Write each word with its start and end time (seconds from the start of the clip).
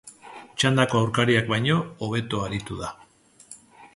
Txandako 0.61 1.01
aurkariak 1.01 1.51
baino 1.51 1.77
hobeto 2.07 2.41
aritu 2.47 2.81
da. 2.83 2.91